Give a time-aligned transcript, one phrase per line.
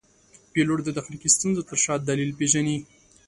[0.53, 2.77] پیلوټ د تخنیکي ستونزو تر شا دلیل پېژني.